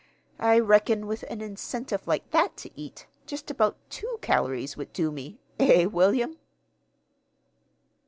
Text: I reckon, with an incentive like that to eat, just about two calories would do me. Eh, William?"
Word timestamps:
I 0.39 0.57
reckon, 0.57 1.05
with 1.05 1.21
an 1.29 1.41
incentive 1.41 2.07
like 2.07 2.27
that 2.31 2.57
to 2.57 2.71
eat, 2.75 3.05
just 3.27 3.51
about 3.51 3.77
two 3.91 4.17
calories 4.19 4.75
would 4.75 4.91
do 4.93 5.11
me. 5.11 5.37
Eh, 5.59 5.85
William?" 5.85 6.39